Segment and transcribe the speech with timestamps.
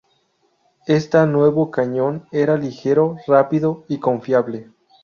[0.87, 4.71] Esta nuevo cañón era ligero, rápido y confiable.